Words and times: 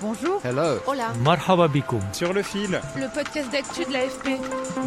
Bonjour. 0.00 0.40
Hello. 0.44 0.78
Hola. 0.86 1.12
Marhaba 1.24 1.66
bikoum. 1.68 2.00
Sur 2.12 2.32
le 2.32 2.42
fil, 2.42 2.80
Le 2.96 3.12
podcast 3.12 3.50
d'actu 3.50 3.84
de 3.84 3.92
l'AFP. 3.92 4.38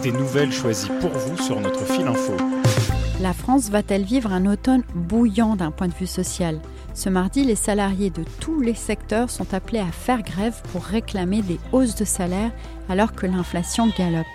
des 0.02 0.12
nouvelles 0.12 0.52
choisies 0.54 0.90
pour 1.02 1.10
vous 1.12 1.38
sur 1.38 1.60
notre 1.60 1.84
fil 1.86 2.08
info. 2.08 2.34
La 3.20 3.34
France 3.34 3.70
va-t-elle 3.70 4.04
vivre 4.04 4.32
un 4.32 4.46
automne 4.46 4.84
bouillant 4.96 5.56
d'un 5.56 5.72
point 5.72 5.88
de 5.88 5.94
vue 5.94 6.08
social? 6.08 6.60
Ce 6.94 7.10
mardi, 7.10 7.44
les 7.44 7.56
salariés 7.56 8.10
de 8.10 8.24
tous 8.40 8.62
les 8.62 8.74
secteurs 8.74 9.30
sont 9.30 9.54
appelés 9.54 9.80
à 9.80 9.92
faire 9.92 10.22
grève 10.24 10.62
pour 10.72 10.84
réclamer 10.84 11.42
des 11.42 11.59
hausses 11.72 11.96
de 11.96 12.06
salaire 12.06 12.52
alors 12.90 13.14
que 13.14 13.26
l'inflation 13.26 13.88
galope. 13.98 14.26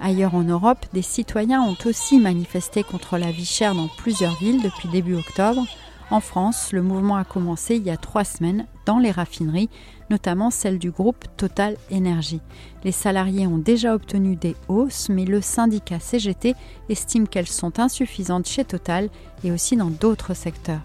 Ailleurs 0.00 0.34
en 0.34 0.42
Europe, 0.42 0.84
des 0.92 1.02
citoyens 1.02 1.62
ont 1.62 1.76
aussi 1.84 2.18
manifesté 2.18 2.82
contre 2.82 3.18
la 3.18 3.30
vie 3.30 3.44
chère 3.44 3.74
dans 3.74 3.88
plusieurs 3.98 4.36
villes 4.38 4.62
depuis 4.62 4.88
début 4.88 5.14
octobre. 5.14 5.64
En 6.12 6.20
France, 6.20 6.72
le 6.72 6.82
mouvement 6.82 7.16
a 7.16 7.24
commencé 7.24 7.76
il 7.76 7.84
y 7.84 7.90
a 7.90 7.96
trois 7.96 8.24
semaines 8.24 8.66
dans 8.84 8.98
les 8.98 9.10
raffineries, 9.10 9.70
notamment 10.10 10.50
celle 10.50 10.78
du 10.78 10.90
groupe 10.90 11.24
Total 11.38 11.78
Énergie. 11.88 12.42
Les 12.84 12.92
salariés 12.92 13.46
ont 13.46 13.56
déjà 13.56 13.94
obtenu 13.94 14.36
des 14.36 14.54
hausses, 14.68 15.08
mais 15.08 15.24
le 15.24 15.40
syndicat 15.40 16.00
CGT 16.00 16.54
estime 16.90 17.26
qu'elles 17.26 17.48
sont 17.48 17.80
insuffisantes 17.80 18.46
chez 18.46 18.62
Total 18.62 19.08
et 19.42 19.52
aussi 19.52 19.74
dans 19.74 19.88
d'autres 19.88 20.34
secteurs. 20.34 20.82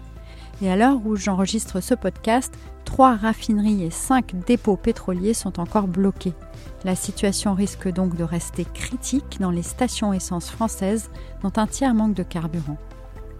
Et 0.62 0.70
à 0.70 0.76
l'heure 0.76 1.04
où 1.04 1.14
j'enregistre 1.14 1.82
ce 1.82 1.92
podcast, 1.92 2.54
trois 2.86 3.14
raffineries 3.14 3.84
et 3.84 3.90
cinq 3.90 4.34
dépôts 4.46 4.78
pétroliers 4.78 5.34
sont 5.34 5.60
encore 5.60 5.88
bloqués. 5.88 6.32
La 6.84 6.94
situation 6.94 7.52
risque 7.52 7.92
donc 7.92 8.16
de 8.16 8.24
rester 8.24 8.64
critique 8.64 9.36
dans 9.40 9.50
les 9.50 9.62
stations 9.62 10.14
essence 10.14 10.48
françaises 10.48 11.10
dont 11.42 11.52
un 11.56 11.66
tiers 11.66 11.92
manque 11.92 12.14
de 12.14 12.22
carburant. 12.22 12.78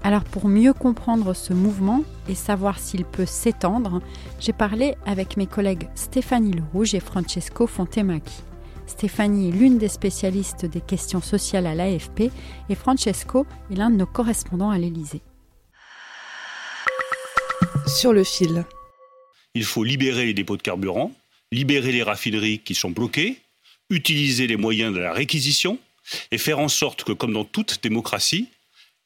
Alors 0.02 0.24
pour 0.24 0.48
mieux 0.48 0.72
comprendre 0.72 1.34
ce 1.34 1.52
mouvement 1.52 2.02
et 2.28 2.34
savoir 2.34 2.78
s'il 2.78 3.04
peut 3.04 3.26
s'étendre, 3.26 4.00
j'ai 4.40 4.52
parlé 4.52 4.94
avec 5.04 5.36
mes 5.36 5.46
collègues 5.46 5.88
Stéphanie 5.94 6.52
Lerouge 6.52 6.94
et 6.94 7.00
Francesco 7.00 7.66
Fontemacchi. 7.66 8.42
Stéphanie 8.86 9.48
est 9.48 9.52
l'une 9.52 9.76
des 9.76 9.88
spécialistes 9.88 10.64
des 10.64 10.80
questions 10.80 11.20
sociales 11.20 11.66
à 11.66 11.74
l'AFP 11.74 12.30
et 12.68 12.74
Francesco 12.74 13.46
est 13.70 13.74
l'un 13.74 13.90
de 13.90 13.96
nos 13.96 14.06
correspondants 14.06 14.70
à 14.70 14.78
l'Élysée. 14.78 15.20
Sur 17.86 18.12
le 18.12 18.24
fil. 18.24 18.64
Il 19.54 19.64
faut 19.64 19.84
libérer 19.84 20.26
les 20.26 20.34
dépôts 20.34 20.56
de 20.56 20.62
carburant, 20.62 21.12
libérer 21.52 21.92
les 21.92 22.02
raffineries 22.02 22.60
qui 22.60 22.74
sont 22.74 22.90
bloquées, 22.90 23.38
utiliser 23.90 24.46
les 24.46 24.56
moyens 24.56 24.94
de 24.94 25.00
la 25.00 25.12
réquisition 25.12 25.78
et 26.30 26.38
faire 26.38 26.58
en 26.58 26.68
sorte 26.68 27.04
que, 27.04 27.12
comme 27.12 27.32
dans 27.32 27.44
toute 27.44 27.82
démocratie, 27.82 28.48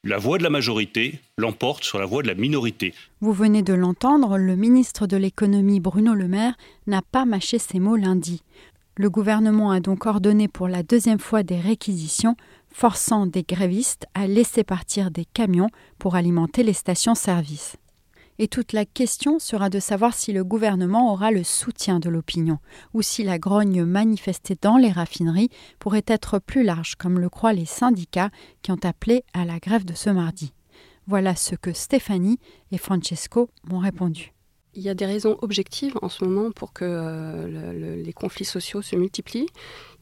la 0.05 0.17
voix 0.17 0.37
de 0.37 0.43
la 0.43 0.49
majorité 0.49 1.21
l'emporte 1.37 1.85
sur 1.85 1.97
la 1.97 2.05
voix 2.05 2.23
de 2.23 2.27
la 2.27 2.33
minorité. 2.33 2.93
Vous 3.21 3.31
venez 3.31 3.61
de 3.61 3.73
l'entendre, 3.73 4.37
le 4.37 4.55
ministre 4.57 5.07
de 5.07 5.15
l'économie 5.15 5.79
Bruno 5.79 6.13
Le 6.13 6.27
Maire 6.27 6.55
n'a 6.87 7.01
pas 7.01 7.23
mâché 7.23 7.57
ses 7.57 7.79
mots 7.79 7.95
lundi. 7.95 8.43
Le 8.97 9.09
gouvernement 9.09 9.71
a 9.71 9.79
donc 9.79 10.05
ordonné 10.05 10.49
pour 10.49 10.67
la 10.67 10.83
deuxième 10.83 11.19
fois 11.19 11.41
des 11.41 11.59
réquisitions, 11.59 12.35
forçant 12.69 13.27
des 13.27 13.43
grévistes 13.43 14.05
à 14.13 14.27
laisser 14.27 14.65
partir 14.65 15.09
des 15.09 15.25
camions 15.25 15.69
pour 15.99 16.15
alimenter 16.15 16.63
les 16.63 16.73
stations-service. 16.73 17.77
Et 18.39 18.47
toute 18.47 18.73
la 18.73 18.85
question 18.85 19.37
sera 19.39 19.69
de 19.69 19.79
savoir 19.79 20.13
si 20.13 20.33
le 20.33 20.43
gouvernement 20.43 21.11
aura 21.13 21.31
le 21.31 21.43
soutien 21.43 21.99
de 21.99 22.09
l'opinion, 22.09 22.57
ou 22.93 23.01
si 23.01 23.23
la 23.23 23.37
grogne 23.37 23.83
manifestée 23.85 24.57
dans 24.61 24.77
les 24.77 24.91
raffineries 24.91 25.49
pourrait 25.79 26.03
être 26.07 26.39
plus 26.39 26.63
large, 26.63 26.95
comme 26.95 27.19
le 27.19 27.29
croient 27.29 27.53
les 27.53 27.65
syndicats 27.65 28.31
qui 28.63 28.71
ont 28.71 28.79
appelé 28.83 29.23
à 29.33 29.45
la 29.45 29.59
grève 29.59 29.85
de 29.85 29.93
ce 29.93 30.09
mardi. 30.09 30.53
Voilà 31.05 31.35
ce 31.35 31.55
que 31.55 31.73
Stéphanie 31.73 32.39
et 32.71 32.77
Francesco 32.77 33.49
m'ont 33.69 33.79
répondu. 33.79 34.33
Il 34.75 34.81
y 34.81 34.89
a 34.89 34.95
des 34.95 35.05
raisons 35.05 35.37
objectives 35.43 35.93
en 36.01 36.09
ce 36.09 36.25
moment 36.25 36.49
pour 36.49 36.73
que 36.73 36.83
euh, 36.85 37.47
le- 37.47 37.77
le- 37.79 38.01
les 38.01 38.13
conflits 38.13 38.45
sociaux 38.45 38.81
se 38.81 38.95
multiplient. 38.95 39.45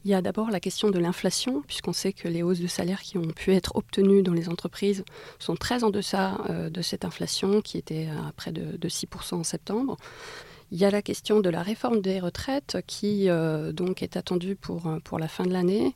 Il 0.04 0.10
y 0.10 0.14
a 0.14 0.22
d'abord 0.22 0.50
la 0.50 0.58
question 0.58 0.90
de 0.90 0.98
l'inflation, 0.98 1.62
puisqu'on 1.62 1.92
sait 1.92 2.12
que 2.12 2.26
les 2.26 2.42
hausses 2.42 2.58
de 2.58 2.66
salaire 2.66 3.02
qui 3.02 3.18
ont 3.18 3.28
pu 3.28 3.52
être 3.52 3.76
obtenues 3.76 4.22
dans 4.22 4.32
les 4.32 4.48
entreprises 4.48 5.04
sont 5.38 5.54
très 5.54 5.84
en 5.84 5.90
deçà 5.90 6.40
euh, 6.50 6.70
de 6.70 6.82
cette 6.82 7.04
inflation 7.04 7.60
qui 7.60 7.78
était 7.78 8.08
à 8.08 8.32
près 8.32 8.50
de, 8.50 8.76
de 8.76 8.88
6% 8.88 9.34
en 9.34 9.44
septembre. 9.44 9.96
Il 10.72 10.78
y 10.78 10.84
a 10.84 10.90
la 10.90 11.02
question 11.02 11.40
de 11.40 11.50
la 11.50 11.62
réforme 11.62 12.00
des 12.00 12.18
retraites 12.18 12.78
qui 12.86 13.28
euh, 13.28 13.72
donc 13.72 14.02
est 14.02 14.16
attendue 14.16 14.56
pour, 14.56 14.86
euh, 14.86 14.98
pour 15.04 15.18
la 15.18 15.28
fin 15.28 15.44
de 15.44 15.52
l'année. 15.52 15.94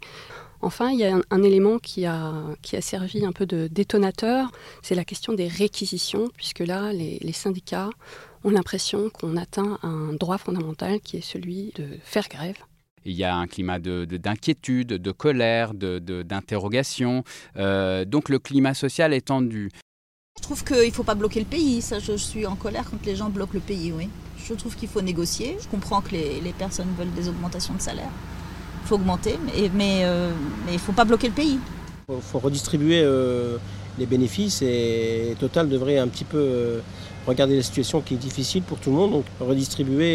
Enfin, 0.61 0.91
il 0.91 0.99
y 0.99 1.05
a 1.05 1.19
un, 1.31 1.43
élément 1.43 1.79
qui 1.79 2.07
a, 2.07 2.33
servi 2.81 3.25
un 3.25 3.33
peu 3.33 3.47
de 3.47 3.69
détonateur, 3.69 4.51
c'est 4.83 4.95
la 4.95 5.05
question 5.05 5.33
des 5.33 5.49
réquisitions, 5.49 6.29
puisque 6.37 6.61
là, 6.61 6.93
les 6.93 7.33
syndicats 7.33 7.91
ont 8.43 8.51
l'impression 8.51 9.11
qu'on 9.11 9.37
atteint 9.37 9.79
un 9.83 10.15
droit 10.15 10.39
fondamental 10.39 11.01
qui 11.01 11.19
est 11.19 11.21
celui 11.21 11.73
de 11.75 11.99
faire 12.03 12.29
grève. 12.29 12.57
Il 13.09 13.13
y 13.13 13.23
a 13.23 13.37
un 13.37 13.47
climat 13.47 13.79
de- 13.79 14.05
de- 14.05 14.17
d'inquiétude, 14.17 14.89
de, 14.89 15.13
colère, 15.13 15.75
de- 15.75 16.01
de- 16.01 16.23
d'interrogation. 16.23 17.23
Euh, 17.57 18.05
donc 18.05 18.29
le 18.29 18.41
climat 18.41 18.75
social 18.75 19.13
est 19.15 19.27
tendu. 19.27 19.71
Je 20.39 20.43
trouve 20.43 20.65
qu'il 20.65 20.77
ne 20.89 20.91
faut 20.91 21.05
pas 21.05 21.15
bloquer 21.15 21.39
le 21.41 21.47
pays. 21.47 21.81
Ça, 21.81 22.01
je, 22.01 22.13
je 22.13 22.17
suis 22.17 22.47
en 22.47 22.57
colère 22.57 22.85
quand 22.91 23.07
les 23.07 23.15
gens 23.15 23.31
bloquent 23.31 23.55
le 23.55 23.61
pays, 23.61 23.93
oui. 23.97 24.09
Je 24.45 24.55
trouve 24.55 24.75
qu'il 24.75 24.89
faut 24.89 25.01
négocier. 25.03 25.57
Je 25.63 25.69
comprends 25.69 26.01
que 26.01 26.11
les, 26.13 26.41
les 26.41 26.53
personnes 26.53 26.89
veulent 26.99 27.15
des 27.15 27.29
augmentations 27.29 27.75
de 27.75 27.81
salaire. 27.81 28.11
Il 28.83 28.89
faut 28.89 28.97
augmenter, 28.97 29.39
mais 29.47 29.71
mais, 29.73 30.01
euh, 30.03 30.33
mais 30.65 30.73
il 30.73 30.75
ne 30.75 30.79
faut 30.81 30.93
pas 30.93 31.05
bloquer 31.05 31.29
le 31.29 31.33
pays. 31.33 31.59
Il 32.09 32.21
faut 32.21 32.39
redistribuer 32.41 33.01
euh, 33.05 33.57
les 33.99 34.07
bénéfices 34.07 34.63
et 34.63 35.35
Total 35.41 35.69
devrait 35.69 35.99
un 35.99 36.09
petit 36.09 36.25
peu 36.25 36.39
euh, 36.39 36.81
regarder 37.27 37.57
la 37.57 37.63
situation 37.63 38.01
qui 38.01 38.15
est 38.15 38.19
difficile 38.19 38.63
pour 38.63 38.79
tout 38.79 38.91
le 38.91 38.97
monde, 38.97 39.13
donc 39.13 39.25
redistribuer 39.41 40.13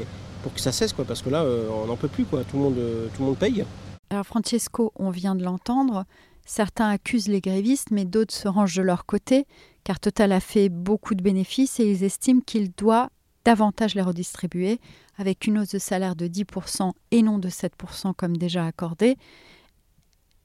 et- 0.00 0.04
pour 0.42 0.52
que 0.54 0.60
ça 0.60 0.72
cesse, 0.72 0.92
quoi, 0.92 1.04
parce 1.04 1.22
que 1.22 1.30
là, 1.30 1.42
euh, 1.42 1.68
on 1.70 1.86
n'en 1.86 1.96
peut 1.96 2.08
plus, 2.08 2.24
quoi. 2.24 2.44
Tout, 2.44 2.56
le 2.56 2.62
monde, 2.62 2.78
euh, 2.78 3.08
tout 3.14 3.22
le 3.22 3.26
monde 3.26 3.38
paye. 3.38 3.64
Alors 4.10 4.26
Francesco, 4.26 4.92
on 4.96 5.10
vient 5.10 5.34
de 5.34 5.44
l'entendre, 5.44 6.04
certains 6.44 6.88
accusent 6.88 7.28
les 7.28 7.40
grévistes, 7.40 7.90
mais 7.90 8.04
d'autres 8.04 8.34
se 8.34 8.48
rangent 8.48 8.76
de 8.76 8.82
leur 8.82 9.06
côté, 9.06 9.46
car 9.84 10.00
Total 10.00 10.32
a 10.32 10.40
fait 10.40 10.68
beaucoup 10.68 11.14
de 11.14 11.22
bénéfices 11.22 11.78
et 11.80 11.90
ils 11.90 12.02
estiment 12.02 12.40
qu'il 12.40 12.72
doit 12.72 13.10
davantage 13.44 13.94
les 13.94 14.02
redistribuer, 14.02 14.80
avec 15.16 15.46
une 15.46 15.58
hausse 15.58 15.70
de 15.70 15.78
salaire 15.78 16.16
de 16.16 16.26
10% 16.26 16.92
et 17.10 17.22
non 17.22 17.38
de 17.38 17.48
7% 17.48 18.14
comme 18.14 18.36
déjà 18.36 18.66
accordé. 18.66 19.16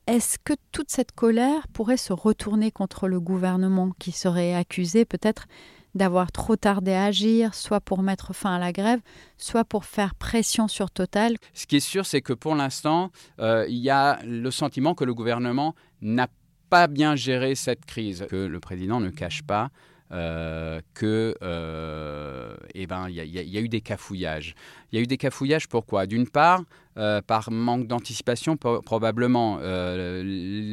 Est-ce 0.07 0.37
que 0.37 0.53
toute 0.71 0.91
cette 0.91 1.13
colère 1.13 1.67
pourrait 1.69 1.97
se 1.97 2.13
retourner 2.13 2.69
contre 2.71 3.07
le 3.07 3.19
gouvernement 3.19 3.89
qui 3.97 4.11
serait 4.11 4.53
accusé 4.53 5.03
peut-être 5.03 5.47
d'avoir 5.95 6.31
trop 6.31 6.55
tardé 6.55 6.91
à 6.91 7.05
agir, 7.05 7.55
soit 7.55 7.79
pour 7.81 8.03
mettre 8.03 8.33
fin 8.33 8.55
à 8.55 8.59
la 8.59 8.71
grève, 8.71 8.99
soit 9.37 9.63
pour 9.65 9.85
faire 9.85 10.13
pression 10.15 10.67
sur 10.67 10.91
Total 10.91 11.35
Ce 11.53 11.65
qui 11.65 11.77
est 11.77 11.79
sûr, 11.79 12.05
c'est 12.05 12.21
que 12.21 12.33
pour 12.33 12.53
l'instant, 12.55 13.11
euh, 13.39 13.65
il 13.69 13.77
y 13.77 13.89
a 13.89 14.19
le 14.25 14.51
sentiment 14.51 14.93
que 14.93 15.03
le 15.05 15.13
gouvernement 15.13 15.73
n'a 16.01 16.27
pas 16.69 16.87
bien 16.87 17.15
géré 17.15 17.55
cette 17.55 17.85
crise, 17.85 18.25
que 18.29 18.35
le 18.35 18.59
président 18.59 18.99
ne 18.99 19.09
cache 19.09 19.41
pas. 19.43 19.69
euh, 20.11 20.81
que 20.93 21.35
euh, 21.41 22.55
eh 22.75 22.85
ben, 22.85 23.09
il 23.09 23.15
y, 23.15 23.57
a- 23.57 23.61
eu 23.61 23.67
des 23.67 23.81
cafouillages. 23.81 24.53
Il 24.91 24.95
y 24.95 24.99
a 24.99 25.01
eu 25.01 25.07
des 25.07 25.17
cafouillages 25.17 25.67
pourquoi? 25.67 26.05
D'une 26.05 26.27
part, 26.29 26.61
euh, 26.97 27.21
par 27.25 27.49
manque 27.49 27.87
d'anticipation, 27.87 28.55
probablement. 28.55 29.57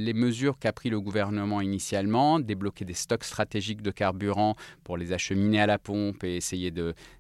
Euh, 0.03 0.05
les 0.05 0.13
mesures 0.15 0.59
qu'a 0.59 0.73
pris 0.73 0.91
le 0.91 1.01
gouvernement 1.01 1.61
initialement, 1.61 2.41
débloquer 2.41 2.85
des 2.85 2.95
stocks 2.95 3.25
stratégiques 3.25 3.83
de 3.83 3.91
carburant 3.91 4.55
pour 4.85 4.97
les 4.97 5.13
acheminer 5.13 5.61
à 5.61 5.67
la 5.67 5.79
pompe 5.79 6.25
et 6.25 6.37
essayer 6.37 6.73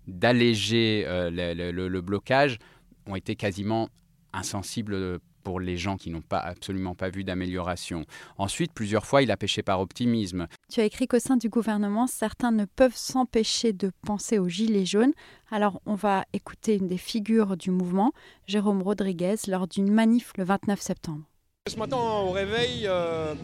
d'alléger 0.07 1.05
euh, 1.07 1.31
le, 1.31 1.71
le- 1.89 2.01
blocage, 2.01 2.59
ont 3.07 3.17
été 3.17 3.37
quasiment 3.37 3.89
insensibles 4.33 5.19
pour 5.45 5.59
les 5.59 5.77
gens 5.77 5.97
qui 5.97 6.11
n'ont 6.11 6.21
pas 6.23 6.39
absolument 6.39 6.95
pas 6.95 7.11
vu 7.11 7.25
d'amélioration. 7.25 8.05
Ensuite, 8.39 8.73
plusieurs 8.73 9.05
fois, 9.07 9.23
il 9.23 9.31
a 9.33 9.37
pêché 9.37 9.63
par 9.63 9.81
optimisme. 9.81 10.47
Tu 10.73 10.81
as 10.81 10.85
écrit 10.85 11.09
qu'au 11.09 11.19
sein 11.19 11.37
du 11.37 11.49
gouvernement, 11.49 12.07
certains 12.07 12.53
ne 12.53 12.65
peuvent 12.65 12.97
s'empêcher 12.97 13.73
de 13.73 13.91
penser 14.07 14.39
aux 14.39 14.49
Gilets 14.49 14.87
jaunes. 14.87 15.13
Alors, 15.51 15.81
on 15.85 15.97
va 15.97 16.25
écouter 16.33 16.77
une 16.77 16.87
des 16.87 16.97
figures 16.97 17.57
du 17.57 17.73
mouvement, 17.73 18.13
Jérôme 18.47 18.83
Rodriguez, 18.83 19.35
lors 19.49 19.67
d'une 19.67 19.91
manif 19.91 20.33
le 20.39 20.45
29 20.45 20.81
septembre. 20.81 21.25
Ce 21.69 21.77
matin 21.77 21.97
au 21.97 22.33
réveil, 22.33 22.89
euh, 22.89 23.35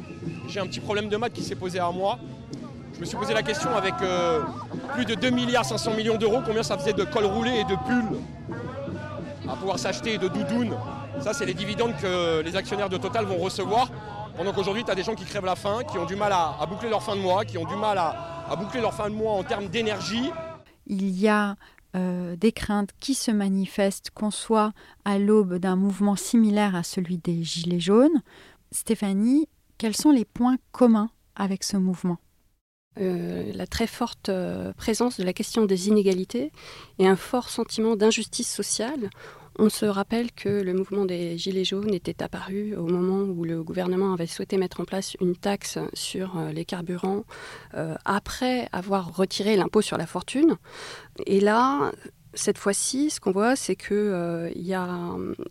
j'ai 0.49 0.59
un 0.59 0.67
petit 0.67 0.81
problème 0.81 1.09
de 1.09 1.17
maths 1.17 1.32
qui 1.32 1.44
s'est 1.44 1.55
posé 1.55 1.79
à 1.79 1.93
moi. 1.93 2.19
Je 2.93 2.99
me 2.99 3.05
suis 3.05 3.17
posé 3.17 3.32
la 3.32 3.44
question 3.44 3.70
avec 3.76 3.94
euh, 4.03 4.41
plus 4.93 5.05
de 5.05 5.15
2 5.15 5.31
milliards 5.31 5.65
500 5.65 5.94
millions 5.94 6.17
d'euros, 6.17 6.41
combien 6.44 6.65
ça 6.65 6.76
faisait 6.76 6.93
de 6.93 7.05
cols 7.05 7.26
roulés 7.26 7.61
et 7.61 7.62
de 7.65 7.76
pulls 7.87 8.19
à 9.49 9.55
pouvoir 9.55 9.79
s'acheter 9.79 10.15
et 10.15 10.19
de 10.19 10.26
doudounes. 10.26 10.76
Ça, 11.20 11.32
c'est 11.32 11.47
les 11.47 11.55
dividendes 11.55 11.97
que 11.97 12.41
les 12.43 12.56
actionnaires 12.56 12.88
de 12.88 12.97
Total 12.97 13.25
vont 13.25 13.37
recevoir. 13.37 13.88
Pendant 14.37 14.53
qu'aujourd'hui, 14.53 14.82
tu 14.82 14.91
as 14.91 14.97
des 14.97 15.05
gens 15.05 15.15
qui 15.15 15.25
crèvent 15.25 15.44
la 15.44 15.55
faim, 15.55 15.82
qui 15.88 15.97
ont 15.97 16.05
du 16.05 16.17
mal 16.17 16.32
à, 16.32 16.67
boucler 16.69 16.91
leur 16.91 17.05
fin 17.05 17.15
de 17.15 17.20
mois, 17.20 17.44
qui 17.44 17.56
ont 17.56 17.67
du 17.67 17.76
mal 17.76 17.99
à, 17.99 18.56
boucler 18.59 18.81
leur 18.81 18.94
fin 18.94 19.09
de 19.09 19.15
mois 19.15 19.35
en 19.35 19.44
termes 19.44 19.69
d'énergie. 19.69 20.32
Il 20.88 21.17
y 21.20 21.29
a 21.29 21.55
euh, 21.98 22.36
des 22.36 22.52
craintes 22.52 22.90
qui 23.00 23.14
se 23.14 23.30
manifestent, 23.30 24.10
qu'on 24.10 24.30
soit 24.30 24.72
à 25.04 25.18
l'aube 25.18 25.56
d'un 25.56 25.76
mouvement 25.76 26.16
similaire 26.16 26.76
à 26.76 26.82
celui 26.82 27.18
des 27.18 27.42
Gilets 27.42 27.80
jaunes. 27.80 28.22
Stéphanie, 28.70 29.48
quels 29.78 29.96
sont 29.96 30.10
les 30.10 30.24
points 30.24 30.56
communs 30.72 31.10
avec 31.34 31.64
ce 31.64 31.76
mouvement? 31.76 32.18
Euh, 33.00 33.52
la 33.54 33.66
très 33.66 33.86
forte 33.86 34.28
euh, 34.28 34.72
présence 34.72 35.18
de 35.18 35.24
la 35.24 35.32
question 35.32 35.66
des 35.66 35.88
inégalités 35.88 36.52
et 36.98 37.06
un 37.06 37.16
fort 37.16 37.48
sentiment 37.48 37.96
d'injustice 37.96 38.52
sociale. 38.52 39.10
On 39.58 39.69
se 39.69 39.87
rappelle 39.87 40.31
que 40.32 40.49
le 40.49 40.72
mouvement 40.72 41.05
des 41.05 41.37
Gilets 41.37 41.64
jaunes 41.64 41.93
était 41.93 42.22
apparu 42.22 42.76
au 42.76 42.87
moment 42.87 43.22
où 43.22 43.44
le 43.44 43.64
gouvernement 43.64 44.12
avait 44.12 44.28
souhaité 44.28 44.56
mettre 44.56 44.81
en 44.81 44.84
place 44.84 45.16
une 45.20 45.34
taxe 45.34 45.78
sur 45.94 46.38
euh, 46.38 46.52
les 46.52 46.64
carburants 46.64 47.25
après 48.05 48.69
avoir 48.72 49.16
retiré 49.16 49.56
l'impôt 49.56 49.82
sur 49.82 49.99
la 49.99 50.06
fortune. 50.06 50.56
Et 51.26 51.40
là, 51.40 51.93
cette 52.34 52.58
fois-ci, 52.58 53.10
ce 53.10 53.20
qu'on 53.20 53.32
voit, 53.32 53.56
c'est 53.56 53.76
qu'il 53.76 54.52
y 54.55 54.75
a 54.75 54.88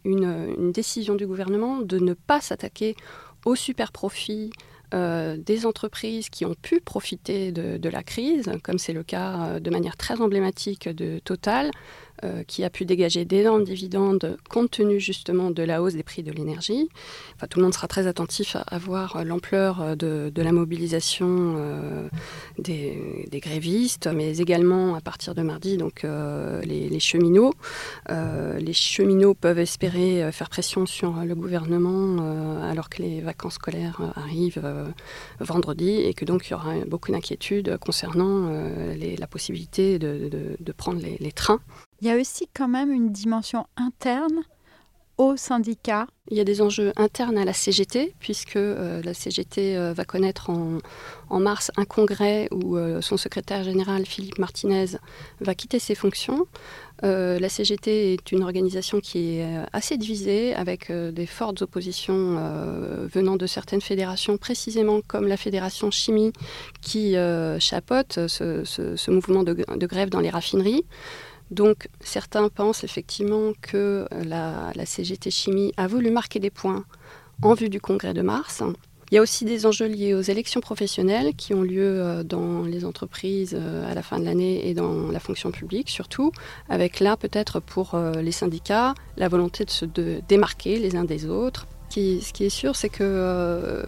une, 0.06 0.72
décision 0.72 1.16
du 1.16 1.28
gouvernement 1.28 1.80
de 1.80 2.00
ne 2.00 2.14
pas 2.14 2.42
s'attaquer 2.42 2.96
aux 3.46 3.56
super 3.56 3.92
profits 3.92 4.52
euh, 4.94 5.36
des 5.38 5.66
entreprises 5.66 6.30
qui 6.30 6.46
ont 6.46 6.56
pu 6.56 6.80
profiter 6.80 7.52
de, 7.52 7.90
la 7.90 8.04
crise, 8.04 8.50
comme 8.64 8.78
c'est 8.78 8.94
le 8.94 9.04
cas 9.04 9.48
euh, 9.48 9.60
de 9.60 9.70
manière 9.70 9.98
très 9.98 10.22
emblématique 10.22 10.88
de 10.88 11.20
Total, 11.20 11.72
euh, 12.24 12.44
qui 12.44 12.64
a 12.64 12.72
pu 12.72 12.84
dégager 12.84 13.26
d'énormes 13.26 13.64
dividendes 13.64 14.38
compte 14.50 14.72
tenu 14.72 15.00
justement 15.00 15.52
de 15.52 15.62
la 15.62 15.84
hausse 15.84 15.94
des 15.94 16.02
prix 16.02 16.24
de 16.24 16.32
l'énergie. 16.32 16.90
Tout 17.48 17.60
le 17.60 17.64
monde 17.64 17.76
sera 17.76 17.88
très 17.88 18.08
attentif 18.08 18.56
à, 18.56 18.78
voir 18.80 19.24
l'ampleur 19.24 19.96
de, 19.96 20.32
la 20.36 20.52
mobilisation 20.52 21.28
euh, 21.58 22.08
des, 22.58 23.40
grévistes, 23.40 24.08
mais 24.08 24.40
également 24.40 24.96
à 24.96 25.02
partir 25.02 25.36
de 25.36 25.44
mardi, 25.44 25.78
donc 25.78 26.04
euh, 26.06 26.60
les, 26.64 27.00
cheminots. 27.00 27.54
les 28.10 28.74
cheminots 28.74 29.36
peuvent 29.36 29.60
espérer 29.60 30.32
faire 30.32 30.50
pression 30.50 30.88
sur 30.88 31.12
le 31.24 31.36
gouvernement 31.36 32.64
alors 32.64 32.90
que 32.90 33.04
les 33.04 33.22
vacances 33.22 33.56
scolaires 33.56 34.02
arrivent 34.16 34.64
vendredi 35.40 36.02
et 36.02 36.16
que 36.16 36.26
donc 36.26 36.48
il 36.48 36.52
y 36.52 36.54
aura 36.56 36.74
beaucoup 36.88 37.12
d'inquiétudes 37.12 37.78
concernant 37.78 38.50
la 38.50 39.28
possibilité 39.28 40.00
de, 40.00 40.72
prendre 40.76 41.02
les 41.02 41.32
trains. 41.32 41.60
Il 42.02 42.08
y 42.08 42.12
a 42.12 42.16
aussi 42.18 42.48
quand 42.54 42.68
même 42.68 42.92
une 42.92 43.12
dimension 43.12 43.66
interne 43.76 44.44
au 45.18 45.36
syndicat. 45.36 46.06
Il 46.30 46.38
y 46.38 46.40
a 46.40 46.44
des 46.44 46.62
enjeux 46.62 46.94
internes 46.96 47.38
à 47.38 47.46
la 47.46 47.54
CGT, 47.54 48.14
puisque 48.20 48.56
euh, 48.56 49.02
la 49.02 49.14
CGT 49.14 49.76
euh, 49.76 49.94
va 49.94 50.06
connaître 50.06 50.52
en, 50.52 51.40
mars 51.40 51.72
un 51.76 51.86
congrès 51.86 52.48
où 52.52 52.78
euh, 52.78 53.02
son 53.02 53.18
secrétaire 53.18 53.64
général, 53.64 54.06
Philippe 54.06 54.38
Martinez, 54.38 54.98
va 55.42 55.56
quitter 55.56 55.80
ses 55.80 55.96
fonctions. 55.96 56.46
la 57.02 57.50
CGT 57.50 58.14
est 58.14 58.32
une 58.32 58.44
organisation 58.44 59.00
qui 59.00 59.38
est 59.38 59.46
assez 59.74 59.98
divisée, 59.98 60.54
avec 60.54 60.92
des 60.92 61.26
fortes 61.26 61.62
oppositions 61.62 62.36
venant 63.14 63.38
de 63.38 63.48
certaines 63.48 63.82
fédérations, 63.82 64.38
précisément 64.38 65.02
comme 65.08 65.28
la 65.28 65.38
fédération 65.38 65.92
chimie 65.92 66.34
qui 66.82 67.16
chapeaute 67.60 68.28
ce, 68.28 69.12
mouvement 69.12 69.44
de 69.44 69.86
grève 69.86 70.10
dans 70.10 70.22
les 70.22 70.32
raffineries. 70.32 70.86
Donc 71.52 71.88
certains 72.02 72.50
pensent 72.50 72.84
effectivement 72.84 73.54
que 73.62 74.08
la, 74.12 74.74
CGT 74.86 75.32
Chimie 75.32 75.74
a 75.78 75.88
voulu 75.88 76.12
marquer 76.12 76.40
des 76.40 76.50
points 76.50 76.84
en 77.42 77.54
vue 77.54 77.70
du 77.70 77.80
congrès 77.80 78.14
de 78.14 78.22
mars. 78.22 78.64
Il 79.10 79.16
y 79.16 79.18
a 79.20 79.22
aussi 79.22 79.46
des 79.46 79.66
enjeux 79.66 79.88
liés 79.88 80.14
aux 80.14 80.22
élections 80.22 80.60
professionnelles 80.60 81.34
qui 81.34 81.54
ont 81.54 81.62
lieu 81.62 82.02
euh, 82.02 82.24
dans 82.24 82.64
les 82.64 82.84
entreprises 82.84 83.56
euh, 83.58 83.90
à 83.90 83.94
la 83.94 84.02
fin 84.02 84.20
de 84.20 84.26
l'année 84.26 84.68
et 84.68 84.74
dans 84.74 85.10
la 85.10 85.22
fonction 85.22 85.50
publique 85.50 85.90
surtout, 85.90 86.34
avec 86.68 87.00
là 87.00 87.16
peut-être 87.16 87.62
pour 87.62 87.96
euh, 87.96 88.22
les 88.22 88.34
syndicats 88.34 88.96
la 89.16 89.30
volonté 89.30 89.64
de 89.64 89.70
se 89.70 89.86
démarquer 89.86 90.78
les 90.78 90.98
uns 90.98 91.06
des 91.06 91.26
autres 91.26 91.68
ce 91.90 92.34
qui 92.34 92.46
est 92.46 92.50
sûr, 92.50 92.76
c'est 92.76 92.90
qu'il 92.90 93.06
euh, 93.06 93.84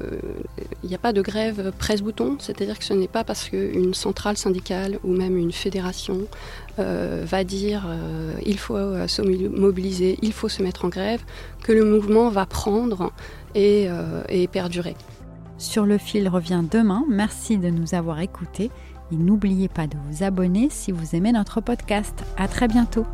n'y 0.83 0.95
a 0.95 0.97
pas 0.97 1.13
de 1.13 1.21
grève 1.21 1.71
presse-bouton, 1.77 2.37
c'est-à-dire 2.39 2.79
que 2.79 2.85
ce 2.85 2.93
n'est 2.93 3.07
pas 3.07 3.23
parce 3.23 3.49
qu'une 3.49 3.93
centrale 3.93 4.37
syndicale 4.37 4.99
ou 5.03 5.13
même 5.13 5.37
une 5.37 5.51
fédération 5.51 6.21
euh, 6.79 7.23
va 7.25 7.43
dire 7.43 7.85
euh, 7.87 8.33
il 8.45 8.57
faut 8.57 8.77
se 9.07 9.21
mobiliser, 9.21 10.17
il 10.21 10.33
faut 10.33 10.49
se 10.49 10.63
mettre 10.63 10.85
en 10.85 10.89
grève, 10.89 11.21
que 11.63 11.71
le 11.71 11.83
mouvement 11.83 12.29
va 12.29 12.45
prendre 12.45 13.11
et, 13.55 13.87
et 14.29 14.47
perdurer. 14.47 14.95
Sur 15.57 15.85
le 15.85 15.97
fil 15.97 16.29
revient 16.29 16.63
demain. 16.69 17.03
Merci 17.09 17.57
de 17.57 17.69
nous 17.69 17.93
avoir 17.93 18.21
écoutés 18.21 18.71
et 19.11 19.15
n'oubliez 19.15 19.67
pas 19.67 19.87
de 19.87 19.97
vous 20.07 20.23
abonner 20.23 20.69
si 20.69 20.91
vous 20.91 21.15
aimez 21.15 21.31
notre 21.31 21.59
podcast. 21.59 22.23
À 22.37 22.47
très 22.47 22.67
bientôt. 22.67 23.05